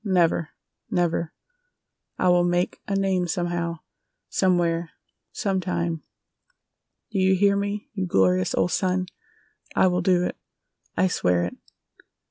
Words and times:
Never! 0.03 0.49
Never! 0.89 1.31
I 2.17 2.27
will 2.29 2.43
make 2.43 2.81
a 2.87 2.95
name 2.95 3.27
somehow, 3.27 3.81
somewhere, 4.29 4.89
some 5.31 5.61
time! 5.61 6.01
Do 7.11 7.19
you 7.19 7.35
hear 7.35 7.55
me, 7.55 7.91
you 7.93 8.07
glorious 8.07 8.55
old 8.55 8.71
sun? 8.71 9.05
I 9.75 9.85
will 9.85 10.01
do 10.01 10.23
it! 10.23 10.35
I 10.97 11.05
swear 11.07 11.43
it!" 11.43 11.55